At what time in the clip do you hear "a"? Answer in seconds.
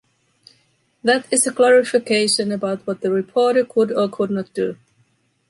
1.45-1.53